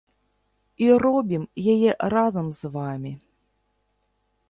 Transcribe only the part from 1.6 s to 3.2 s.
яе разам з вамі!